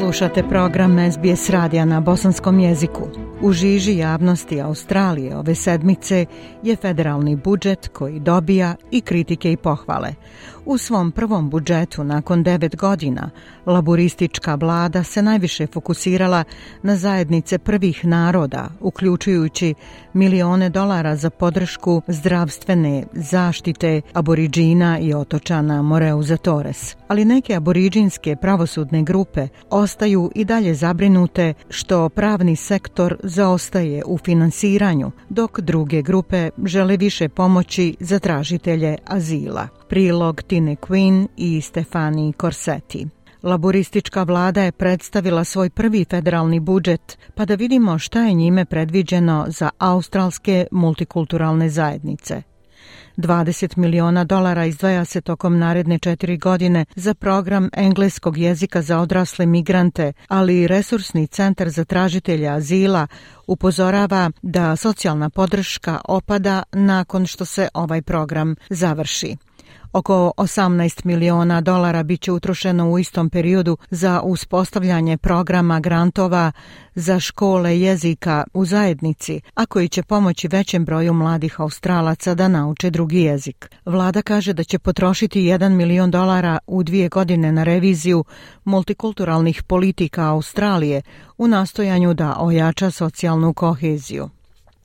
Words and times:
Slušate 0.00 0.42
program 0.48 1.12
SBS 1.12 1.50
radija 1.50 1.84
na 1.84 2.00
bosanskom 2.00 2.60
jeziku. 2.60 3.02
U 3.42 3.52
žiži 3.52 3.96
javnosti 3.96 4.60
Australije 4.60 5.36
ove 5.36 5.54
sedmice 5.54 6.26
je 6.62 6.76
federalni 6.76 7.36
budžet 7.36 7.88
koji 7.88 8.20
dobija 8.20 8.74
i 8.90 9.00
kritike 9.00 9.52
i 9.52 9.56
pohvale. 9.56 10.08
U 10.70 10.78
svom 10.78 11.12
prvom 11.12 11.50
budžetu 11.50 12.04
nakon 12.04 12.42
devet 12.42 12.76
godina, 12.76 13.30
laboristička 13.66 14.54
vlada 14.54 15.02
se 15.02 15.22
najviše 15.22 15.66
fokusirala 15.66 16.44
na 16.82 16.96
zajednice 16.96 17.58
prvih 17.58 18.04
naroda, 18.04 18.68
uključujući 18.80 19.74
milione 20.12 20.70
dolara 20.70 21.16
za 21.16 21.30
podršku 21.30 22.02
zdravstvene 22.08 23.04
zaštite 23.12 24.00
aboriđina 24.12 24.98
i 24.98 25.14
otočana 25.14 25.82
Moreuza 25.82 26.36
Torres. 26.36 26.96
Ali 27.08 27.24
neke 27.24 27.54
aboriđinske 27.54 28.36
pravosudne 28.36 29.02
grupe 29.02 29.48
ostaju 29.70 30.30
i 30.34 30.44
dalje 30.44 30.74
zabrinute 30.74 31.54
što 31.70 32.08
pravni 32.08 32.56
sektor 32.56 33.16
zaostaje 33.22 34.02
u 34.06 34.18
finansiranju, 34.18 35.10
dok 35.28 35.60
druge 35.60 36.02
grupe 36.02 36.50
žele 36.64 36.96
više 36.96 37.28
pomoći 37.28 37.96
za 38.00 38.18
tražitelje 38.18 38.96
azila. 39.06 39.68
Prilog 39.88 40.42
Tine 40.60 40.76
Quinn 40.76 41.28
i 41.36 41.60
Stefani 41.60 42.32
Corsetti. 42.40 43.06
Laboristička 43.42 44.22
vlada 44.22 44.62
je 44.62 44.72
predstavila 44.72 45.44
svoj 45.44 45.70
prvi 45.70 46.04
federalni 46.04 46.60
budžet, 46.60 47.18
pa 47.34 47.44
da 47.44 47.54
vidimo 47.54 47.98
šta 47.98 48.20
je 48.20 48.34
njime 48.34 48.64
predviđeno 48.64 49.46
za 49.48 49.70
australske 49.78 50.66
multikulturalne 50.70 51.68
zajednice. 51.68 52.42
20 53.16 53.76
miliona 53.76 54.24
dolara 54.24 54.64
izdvaja 54.64 55.04
se 55.04 55.20
tokom 55.20 55.58
naredne 55.58 55.98
četiri 55.98 56.36
godine 56.36 56.84
za 56.96 57.14
program 57.14 57.68
engleskog 57.72 58.38
jezika 58.38 58.82
za 58.82 58.98
odrasle 58.98 59.46
migrante, 59.46 60.12
ali 60.28 60.60
i 60.60 60.66
resursni 60.66 61.26
centar 61.26 61.68
za 61.68 61.84
tražitelja 61.84 62.54
azila 62.54 63.06
upozorava 63.46 64.30
da 64.42 64.76
socijalna 64.76 65.30
podrška 65.30 66.00
opada 66.08 66.62
nakon 66.72 67.26
što 67.26 67.44
se 67.44 67.68
ovaj 67.74 68.02
program 68.02 68.54
završi. 68.70 69.36
Oko 69.92 70.32
18 70.36 71.04
miliona 71.04 71.60
dolara 71.60 72.02
biće 72.02 72.32
utrošeno 72.32 72.90
u 72.90 72.98
istom 72.98 73.30
periodu 73.30 73.76
za 73.90 74.20
uspostavljanje 74.20 75.16
programa 75.16 75.80
grantova 75.80 76.52
za 76.94 77.20
škole 77.20 77.80
jezika 77.80 78.44
u 78.54 78.64
zajednici, 78.64 79.40
a 79.54 79.66
koji 79.66 79.88
će 79.88 80.02
pomoći 80.02 80.48
većem 80.48 80.84
broju 80.84 81.12
mladih 81.12 81.60
australaca 81.60 82.34
da 82.34 82.48
nauče 82.48 82.90
drugi 82.90 83.20
jezik. 83.20 83.70
Vlada 83.84 84.22
kaže 84.22 84.52
da 84.52 84.64
će 84.64 84.78
potrošiti 84.78 85.40
1 85.40 85.68
milion 85.68 86.10
dolara 86.10 86.58
u 86.66 86.82
dvije 86.82 87.08
godine 87.08 87.52
na 87.52 87.64
reviziju 87.64 88.24
multikulturalnih 88.64 89.62
politika 89.62 90.26
Australije 90.26 91.02
u 91.38 91.48
nastojanju 91.48 92.14
da 92.14 92.36
ojača 92.38 92.90
socijalnu 92.90 93.54
koheziju. 93.54 94.30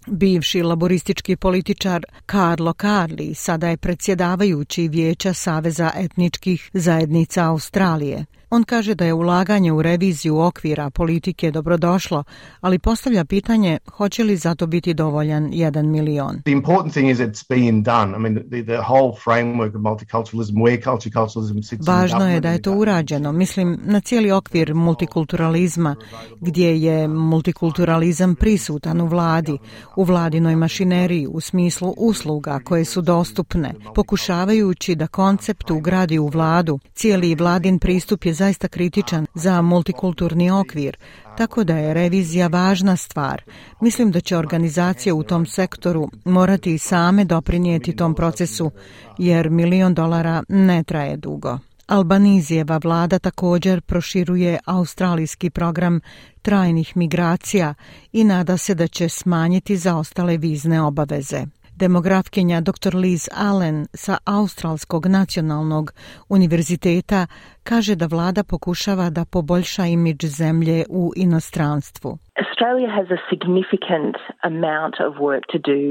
Bivši 0.07 0.61
laboristički 0.61 1.35
političar 1.35 2.05
Carlo 2.31 2.73
Carli 2.73 3.33
sada 3.33 3.69
je 3.69 3.77
predsjedavajući 3.77 4.88
vijeća 4.88 5.33
Saveza 5.33 5.91
etničkih 5.95 6.69
zajednica 6.73 7.49
Australije. 7.49 8.25
On 8.55 8.63
kaže 8.63 8.95
da 8.95 9.05
je 9.05 9.13
ulaganje 9.13 9.71
u 9.71 9.81
reviziju 9.81 10.39
okvira 10.39 10.89
politike 10.89 11.51
dobrodošlo, 11.51 12.23
ali 12.61 12.79
postavlja 12.79 13.25
pitanje 13.25 13.77
hoće 13.91 14.23
li 14.23 14.38
za 14.38 14.55
to 14.55 14.67
biti 14.67 14.93
dovoljan 14.93 15.51
1 15.51 15.83
milion. 15.83 16.41
The 16.41 16.51
important 16.51 16.93
thing 16.93 17.09
is 17.09 17.19
it's 17.19 17.43
being 17.49 17.83
done. 17.83 18.17
I 18.17 18.19
mean 18.19 18.35
the, 18.35 18.63
the 18.63 18.81
whole 18.89 19.11
framework 19.25 19.75
of 19.75 19.81
multiculturalism, 19.81 20.53
where 20.53 20.81
multiculturalism 20.85 21.61
sits 21.61 21.88
Važno 21.88 22.29
je 22.29 22.39
da 22.39 22.51
je 22.51 22.61
to 22.61 22.73
urađeno. 22.73 23.31
Mislim 23.31 23.79
na 23.83 23.99
cijeli 23.99 24.31
okvir 24.31 24.73
multikulturalizma 24.73 25.95
gdje 26.41 26.81
je 26.81 27.07
multikulturalizam 27.07 28.35
prisutan 28.35 29.01
u 29.01 29.07
vladi, 29.07 29.57
u 29.95 30.03
vladinoj 30.03 30.55
mašineriji 30.55 31.27
u 31.27 31.41
smislu 31.41 31.93
usluga 31.97 32.59
koje 32.63 32.85
su 32.85 33.01
dostupne, 33.01 33.73
pokušavajući 33.95 34.95
da 34.95 35.07
koncept 35.07 35.72
ugradi 35.72 36.19
u 36.19 36.27
vladu. 36.27 36.79
Cijeli 36.93 37.35
vladin 37.35 37.79
pristup 37.79 38.25
je 38.25 38.33
zaista 38.45 38.67
kritičan 38.67 39.25
za 39.33 39.61
multikulturni 39.61 40.51
okvir, 40.51 40.97
tako 41.38 41.63
da 41.63 41.78
je 41.78 41.94
revizija 41.94 42.47
važna 42.47 42.97
stvar. 42.97 43.41
Mislim 43.81 44.11
da 44.11 44.22
će 44.22 44.38
organizacije 44.38 45.13
u 45.13 45.23
tom 45.23 45.45
sektoru 45.45 46.09
morati 46.25 46.73
i 46.73 46.78
same 46.78 47.25
doprinijeti 47.25 47.95
tom 47.95 48.16
procesu, 48.16 48.72
jer 49.17 49.50
milion 49.50 49.94
dolara 49.94 50.44
ne 50.50 50.84
traje 50.84 51.17
dugo. 51.17 51.59
Albanizijeva 51.88 52.79
vlada 52.84 53.19
također 53.19 53.81
proširuje 53.81 54.59
australijski 54.66 55.50
program 55.50 56.00
trajnih 56.41 56.97
migracija 56.97 57.73
i 58.11 58.23
nada 58.23 58.57
se 58.57 58.75
da 58.75 58.88
će 58.88 59.09
smanjiti 59.09 59.78
zaostale 59.78 60.38
vizne 60.38 60.81
obaveze. 60.81 61.45
Demografkinja 61.79 62.61
dr. 62.61 62.95
Liz 62.95 63.29
Allen 63.35 63.85
sa 63.93 64.17
Australskog 64.25 65.05
nacionalnog 65.05 65.91
univerziteta 66.29 67.27
kaže 67.63 67.95
da 67.95 68.05
vlada 68.05 68.43
pokušava 68.43 69.09
da 69.09 69.25
poboljša 69.25 69.85
imidž 69.85 70.25
zemlje 70.25 70.85
u 70.89 71.11
inostranstvu. 71.15 72.17
Australia 72.43 72.89
has 72.97 73.07
a 73.17 73.19
significant 73.31 74.15
amount 74.51 74.95
of 75.05 75.11
work 75.27 75.43
to 75.51 75.57
do 75.71 75.81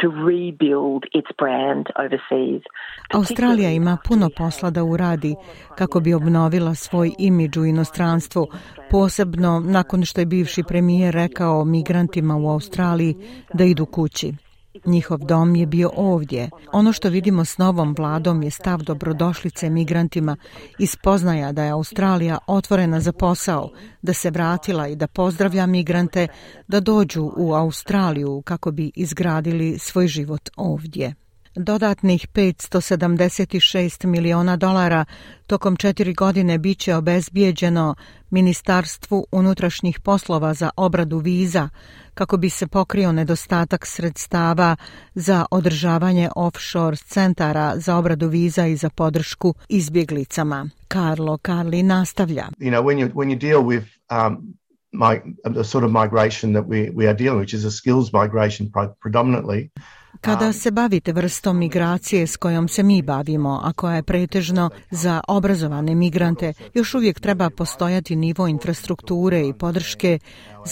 to 0.00 0.06
rebuild 0.30 1.02
its 1.18 1.32
brand 1.40 1.84
overseas. 2.04 2.62
Australija 3.14 3.70
ima 3.70 3.96
puno 4.08 4.28
posla 4.36 4.70
da 4.70 4.84
uradi 4.84 5.34
kako 5.78 6.00
bi 6.00 6.14
obnovila 6.14 6.74
svoj 6.74 7.12
imidž 7.18 7.56
u 7.58 7.64
inostranstvu, 7.64 8.46
posebno 8.90 9.60
nakon 9.60 10.04
što 10.04 10.20
je 10.20 10.26
bivši 10.26 10.62
premijer 10.68 11.14
rekao 11.14 11.64
migrantima 11.64 12.36
u 12.36 12.48
Australiji 12.48 13.14
da 13.54 13.64
idu 13.64 13.86
kući. 13.86 14.47
Njihov 14.86 15.18
dom 15.18 15.56
je 15.56 15.66
bio 15.66 15.90
ovdje. 15.96 16.50
Ono 16.72 16.92
što 16.92 17.08
vidimo 17.08 17.44
s 17.44 17.58
novom 17.58 17.94
vladom 17.98 18.42
je 18.42 18.50
stav 18.50 18.82
dobrodošlice 18.82 19.70
migrantima 19.70 20.36
i 20.78 20.86
spoznaja 20.86 21.52
da 21.52 21.64
je 21.64 21.70
Australija 21.70 22.38
otvorena 22.46 23.00
za 23.00 23.12
posao, 23.12 23.70
da 24.02 24.12
se 24.12 24.30
vratila 24.30 24.88
i 24.88 24.96
da 24.96 25.06
pozdravlja 25.06 25.66
migrante 25.66 26.28
da 26.68 26.80
dođu 26.80 27.30
u 27.36 27.54
Australiju 27.54 28.42
kako 28.44 28.70
bi 28.70 28.92
izgradili 28.94 29.78
svoj 29.78 30.06
život 30.06 30.48
ovdje. 30.56 31.14
Dodatnih 31.60 32.26
576 32.34 34.06
miliona 34.06 34.56
dolara 34.56 35.04
tokom 35.46 35.76
četiri 35.76 36.14
godine 36.14 36.58
biće 36.58 36.94
obezbijeđeno 36.94 37.94
Ministarstvu 38.30 39.26
unutrašnjih 39.32 40.00
poslova 40.00 40.54
za 40.54 40.70
obradu 40.76 41.18
viza 41.18 41.68
kako 42.14 42.36
bi 42.36 42.50
se 42.50 42.66
pokrio 42.66 43.12
nedostatak 43.12 43.86
sredstava 43.86 44.76
za 45.14 45.46
održavanje 45.50 46.28
offshore 46.36 46.96
centara 46.96 47.72
za 47.76 47.96
obradu 47.96 48.28
viza 48.28 48.66
i 48.66 48.76
za 48.76 48.90
podršku 48.90 49.54
izbjeglicama. 49.68 50.68
Carlo 50.92 51.38
Carli 51.46 51.82
nastavlja. 51.82 52.48
You 52.58 52.70
know, 52.70 52.82
when 52.82 52.98
you, 52.98 53.08
when 53.14 53.30
you 53.30 53.38
deal 53.38 53.62
with 53.62 53.84
um, 54.10 54.54
my, 54.92 55.20
the 55.54 55.64
sort 55.64 55.84
of 55.84 55.90
migration 55.90 56.52
that 56.52 56.64
we, 56.64 56.90
we 56.94 57.08
are 57.08 57.16
dealing, 57.18 57.40
which 57.40 57.54
is 57.54 57.64
a 57.64 57.70
skills 57.70 58.12
migration 58.12 58.70
predominantly, 59.00 59.70
Kada 60.20 60.52
se 60.52 60.70
bavite 60.70 61.12
vrstom 61.12 61.58
migracije 61.58 62.26
s 62.26 62.36
kojom 62.36 62.68
se 62.68 62.82
mi 62.82 63.02
bavimo, 63.02 63.60
a 63.64 63.72
koja 63.72 63.96
je 63.96 64.02
pretežno 64.02 64.70
za 64.90 65.20
obrazovane 65.28 65.94
migrante, 65.94 66.52
još 66.74 66.94
uvijek 66.94 67.20
treba 67.20 67.50
postojati 67.50 68.16
nivo 68.16 68.46
infrastrukture 68.46 69.48
i 69.48 69.52
podrške 69.52 70.18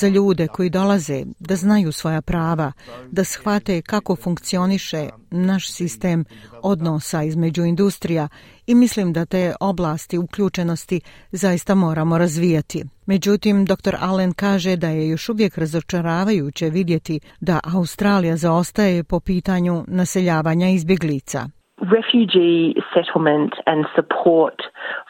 za 0.01 0.09
ljude 0.09 0.47
koji 0.47 0.71
dolaze 0.71 1.19
da 1.49 1.55
znaju 1.57 1.93
svoja 1.93 2.23
prava, 2.23 2.73
da 3.11 3.25
shvate 3.25 3.83
kako 3.83 4.17
funkcioniše 4.17 5.03
naš 5.31 5.65
sistem 5.71 6.25
odnosa 6.63 7.23
između 7.23 7.63
industrija 7.65 8.29
i 8.67 8.75
mislim 8.75 9.13
da 9.13 9.27
te 9.27 9.55
oblasti 9.61 10.19
uključenosti 10.19 11.01
zaista 11.31 11.75
moramo 11.75 12.19
razvijati. 12.19 12.85
Međutim, 13.07 13.65
dr. 13.65 13.95
Allen 14.01 14.33
kaže 14.33 14.77
da 14.77 14.89
je 14.89 15.09
još 15.09 15.29
uvijek 15.29 15.59
razočaravajuće 15.59 16.67
vidjeti 16.71 17.21
da 17.41 17.61
Australija 17.77 18.37
zaostaje 18.37 19.05
po 19.05 19.21
pitanju 19.21 19.85
naseljavanja 19.89 20.69
izbjeglica. 20.69 21.41
Refugee 21.97 22.75
settlement 22.95 23.53
and 23.73 23.81
support 23.97 24.59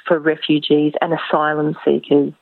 for 0.07 0.17
refugees 0.33 0.93
and 1.03 1.13
asylum 1.21 1.71
seekers 1.85 2.35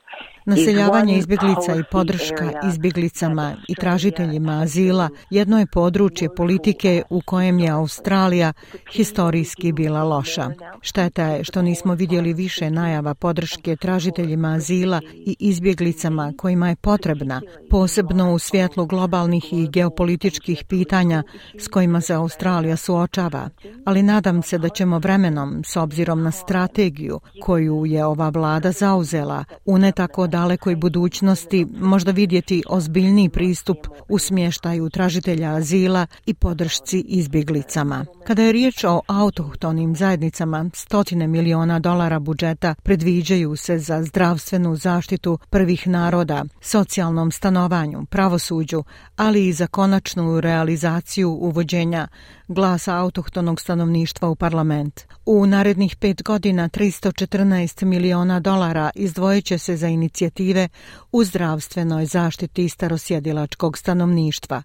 Naseljavanje 0.45 1.17
izbjeglica 1.17 1.75
i 1.75 1.83
podrška 1.91 2.51
izbjeglicama 2.69 3.55
i 3.67 3.75
tražiteljima 3.75 4.61
azila 4.61 5.09
jedno 5.29 5.59
je 5.59 5.65
područje 5.65 6.35
politike 6.35 7.03
u 7.09 7.21
kojem 7.25 7.59
je 7.59 7.69
Australija 7.69 8.53
historijski 8.91 9.71
bila 9.71 10.03
loša. 10.03 10.49
Šteta 10.81 11.23
je 11.23 11.43
što 11.43 11.61
nismo 11.61 11.93
vidjeli 11.93 12.33
više 12.33 12.69
najava 12.69 13.13
podrške 13.13 13.75
tražiteljima 13.75 14.53
azila 14.53 15.01
i 15.13 15.35
izbjeglicama 15.39 16.33
kojima 16.37 16.69
je 16.69 16.75
potrebna, 16.75 17.41
posebno 17.69 18.33
u 18.33 18.39
svjetlu 18.39 18.85
globalnih 18.85 19.53
i 19.53 19.67
geopolitičkih 19.69 20.63
pitanja 20.69 21.23
s 21.59 21.67
kojima 21.67 22.01
se 22.01 22.13
Australija 22.13 22.75
suočava. 22.75 23.49
Ali 23.85 24.03
nadam 24.03 24.41
se 24.41 24.57
da 24.57 24.69
ćemo 24.69 24.99
vremenom, 24.99 25.63
s 25.65 25.75
obzirom 25.75 26.23
na 26.23 26.31
strategiju 26.31 27.19
koju 27.41 27.85
je 27.85 28.05
ova 28.05 28.29
vlada 28.29 28.71
zauzela, 28.71 29.43
u 29.65 29.77
ne 29.77 29.91
tako 29.91 30.27
dalekoj 30.35 30.75
budućnosti 30.75 31.65
možda 31.79 32.11
vidjeti 32.11 32.63
ozbiljni 32.69 33.29
pristup 33.29 33.77
u 34.09 34.19
smještaju 34.19 34.89
tražitelja 34.89 35.49
azila 35.55 36.07
i 36.25 36.33
podršci 36.33 36.99
izbjeglicama. 36.99 38.05
Kada 38.27 38.41
je 38.41 38.51
riječ 38.51 38.83
o 38.83 39.01
autohtonim 39.07 39.95
zajednicama, 39.95 40.69
stotine 40.73 41.27
miliona 41.27 41.79
dolara 41.79 42.19
budžeta 42.19 42.75
predviđaju 42.83 43.55
se 43.55 43.79
za 43.79 44.03
zdravstvenu 44.03 44.75
zaštitu 44.75 45.37
prvih 45.49 45.87
naroda, 45.87 46.45
socijalnom 46.61 47.31
stanovanju, 47.31 48.05
pravosuđu, 48.05 48.83
ali 49.15 49.47
i 49.47 49.53
za 49.53 49.67
konačnu 49.67 50.41
realizaciju 50.41 51.29
uvođenja 51.31 52.07
glasa 52.47 52.95
autohtonog 52.95 53.61
stanovništva 53.61 54.29
u 54.29 54.35
parlament. 54.35 55.01
U 55.25 55.45
narednih 55.45 55.95
pet 55.95 56.23
godina 56.23 56.69
314 56.69 57.85
miliona 57.85 58.39
dolara 58.39 58.89
izdvojeće 58.95 59.57
se 59.57 59.75
za 59.77 59.87
inicijativu 59.87 60.24
inicijative 60.25 60.69
u 61.11 61.23
zdravstvenoj 61.23 62.05
zaštiti 62.05 62.69
starosjedilačkog 62.69 63.77
stanovništva, 63.77 64.63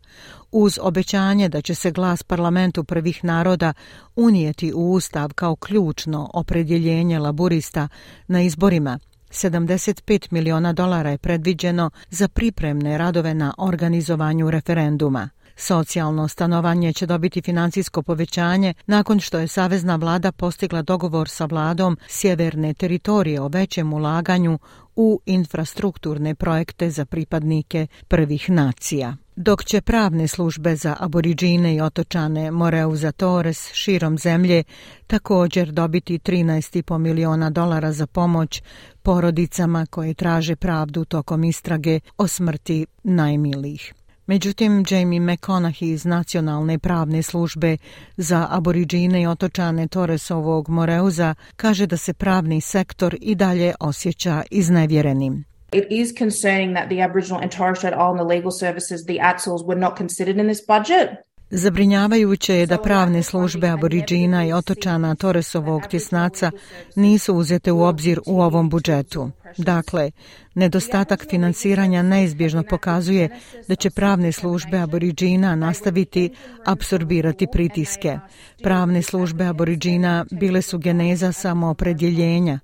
uz 0.53 0.79
obećanje 0.83 1.49
da 1.49 1.61
će 1.61 1.75
se 1.75 1.91
glas 1.91 2.23
parlamentu 2.23 2.85
prvih 2.85 3.25
naroda 3.25 3.73
unijeti 4.17 4.73
u 4.75 4.93
ustav 4.93 5.33
kao 5.35 5.57
ključno 5.57 6.31
opredjeljenje 6.35 7.19
laburista 7.19 7.89
na 8.29 8.43
izborima. 8.43 8.99
75 9.31 10.33
miliona 10.33 10.73
dolara 10.73 11.11
je 11.11 11.19
predviđeno 11.19 11.91
za 12.11 12.29
pripremne 12.29 12.99
radove 12.99 13.35
na 13.35 13.55
organizovanju 13.59 14.51
referenduma. 14.51 15.29
Socijalno 15.61 16.29
stanovanje 16.29 16.93
će 16.93 17.07
dobiti 17.07 17.43
financijsko 17.43 18.03
povećanje 18.03 18.75
nakon 18.87 19.21
što 19.21 19.39
je 19.39 19.49
Savezna 19.49 19.97
vlada 19.97 20.33
postigla 20.33 20.83
dogovor 20.83 21.29
sa 21.29 21.45
vladom 21.45 21.99
sjeverne 22.09 22.75
teritorije 22.75 23.41
o 23.41 23.49
većem 23.49 23.93
ulaganju 23.93 24.59
u 24.97 25.21
infrastrukturne 25.27 26.35
projekte 26.35 26.91
za 26.91 27.05
pripadnike 27.05 27.87
prvih 28.09 28.51
nacija. 28.51 29.17
Dok 29.37 29.65
će 29.65 29.81
pravne 29.81 30.29
službe 30.29 30.77
za 30.77 30.97
aboriđine 31.01 31.75
i 31.75 31.81
otočane 31.81 32.51
Moreuza 32.51 33.13
Torres 33.13 33.73
širom 33.73 34.19
zemlje 34.19 34.65
također 35.07 35.73
dobiti 35.73 36.19
13,5 36.19 36.99
miliona 36.99 37.51
dolara 37.51 37.93
za 37.93 38.07
pomoć 38.07 38.63
porodicama 39.03 39.87
koje 39.87 40.15
traže 40.15 40.57
pravdu 40.57 41.05
tokom 41.05 41.45
istrage 41.45 42.01
o 42.17 42.27
smrti 42.27 42.87
najmilijih. 43.03 43.95
Međutim, 44.31 44.85
Jamie 44.91 45.21
McConaughey 45.21 45.93
iz 45.93 46.05
Nacionalne 46.05 46.79
pravne 46.79 47.23
službe 47.23 47.77
za 48.17 48.47
aboriđine 48.51 49.23
i 49.23 49.27
otočane 49.27 49.89
Torresovog 49.89 50.69
Moreuza 50.69 51.35
kaže 51.57 51.87
da 51.87 51.97
se 51.97 52.13
pravni 52.13 52.61
sektor 52.61 53.17
i 53.21 53.35
dalje 53.35 53.75
osjeća 53.81 54.43
iznevjerenim. 54.51 55.45
It 55.73 55.85
is 55.91 56.09
concerning 56.19 56.77
that 56.77 56.89
the 56.89 57.03
Aboriginal 57.03 57.43
and 57.43 57.53
Torres 57.57 57.79
Strait 57.79 57.95
Islander 57.95 58.27
legal 58.27 58.51
services, 58.51 59.01
the 59.05 59.19
ATSLs, 59.31 59.63
were 59.67 59.81
not 59.81 59.99
considered 59.99 60.37
in 60.37 60.47
this 60.47 60.67
budget. 60.67 61.09
Zabrinjavajuće 61.51 62.55
je 62.55 62.67
da 62.67 62.79
pravne 62.79 63.23
službe 63.23 63.69
aboriđina 63.69 64.47
i 64.47 64.53
otočana 64.53 65.15
Torresovog 65.15 65.83
tjesnaca 65.91 66.51
nisu 66.97 67.35
uzete 67.35 67.73
u 67.73 67.83
obzir 67.83 68.21
u 68.27 68.41
ovom 68.41 68.71
budžetu. 68.71 69.31
Dakle, 69.57 70.11
nedostatak 70.55 71.27
finansiranja 71.31 72.03
neizbježno 72.03 72.63
pokazuje 72.63 73.29
da 73.69 73.75
će 73.75 73.91
pravne 73.91 74.33
službe 74.33 74.79
aboriđina 74.79 75.57
nastaviti 75.57 76.31
apsorbirati 76.67 77.47
pritiske. 77.53 78.19
Pravne 78.63 79.03
službe 79.03 79.47
aboriđina 79.47 80.27
bile 80.31 80.63
su 80.63 80.79
geneza 80.79 81.33
samoopredjeljenja. 81.33 82.59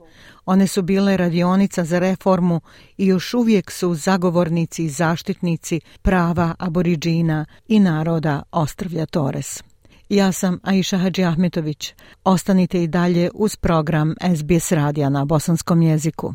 One 0.45 0.67
su 0.67 0.83
bile 0.83 1.17
radionica 1.17 1.85
za 1.85 1.99
reformu 1.99 2.61
i 2.97 3.07
još 3.07 3.35
uvijek 3.35 3.71
su 3.71 3.95
zagovornici 3.95 4.85
i 4.85 4.89
zaštitnici 4.89 5.81
prava 6.03 6.55
aboriđina 6.59 7.47
i 7.69 7.81
naroda 7.81 8.43
Ostrvlja 8.53 9.07
Torres. 9.07 9.63
Ja 10.09 10.33
sam 10.33 10.59
Aisha 10.63 10.99
Hadži 10.99 11.25
Ahmetović. 11.25 11.95
Ostanite 12.25 12.83
i 12.83 12.87
dalje 12.87 13.31
uz 13.35 13.57
program 13.57 14.15
SBS 14.37 14.73
radija 14.73 15.09
na 15.09 15.25
bosanskom 15.25 15.83
jeziku. 15.83 16.35